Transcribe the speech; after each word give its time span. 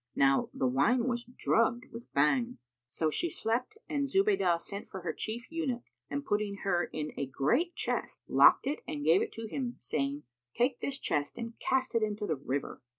Now 0.15 0.49
the 0.51 0.65
wine 0.65 1.07
was 1.07 1.25
drugged 1.25 1.91
with 1.91 2.11
Bhang; 2.11 2.57
so 2.87 3.11
she 3.11 3.29
slept 3.29 3.77
and 3.87 4.07
Zubaydah 4.07 4.59
sent 4.59 4.87
for 4.89 5.01
her 5.01 5.13
Chief 5.13 5.45
Eunuch 5.51 5.83
and 6.09 6.25
putting 6.25 6.55
her 6.63 6.85
in 6.85 7.11
a 7.17 7.27
great 7.27 7.75
chest, 7.75 8.19
locked 8.27 8.65
it 8.65 8.79
and 8.87 9.05
gave 9.05 9.21
it 9.21 9.31
to 9.33 9.45
him, 9.45 9.77
saying, 9.79 10.23
"Take 10.55 10.79
this 10.79 10.97
chest 10.97 11.37
and 11.37 11.53
cast 11.59 11.93
it 11.93 12.01
into 12.01 12.25
the 12.25 12.35
river." 12.35 12.81